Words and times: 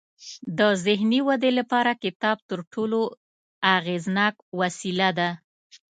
د 0.57 0.61
ذهني 0.85 1.19
ودې 1.27 1.51
لپاره 1.59 1.99
کتاب 2.03 2.37
تر 2.49 2.59
ټولو 2.73 2.99
اغیزناک 3.77 4.35
وسیله 4.59 5.09
ده. 5.19 5.29